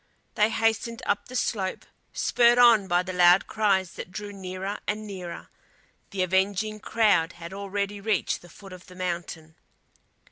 [0.33, 5.05] They hastened up the slope, spurred on by the loud cries that drew nearer and
[5.05, 5.49] nearer.
[6.09, 9.53] The avenging crowd had already reached the foot of the mountain.